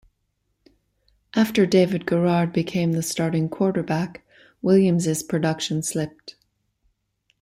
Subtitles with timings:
[1.35, 4.25] After David Garrard became the starting quarterback,
[4.63, 6.35] Williams' production slipped.